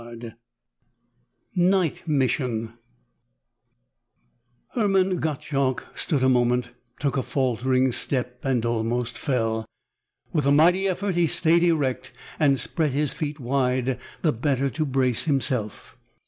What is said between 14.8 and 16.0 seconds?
brace himself.